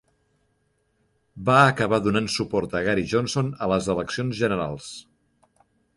Va 1.49 1.57
acabar 1.65 1.99
donant 2.07 2.29
suport 2.37 2.75
a 2.79 2.81
Gary 2.89 3.07
Johnson 3.13 3.55
a 3.67 3.69
les 3.75 3.93
eleccions 3.97 4.41
generals. 4.41 4.93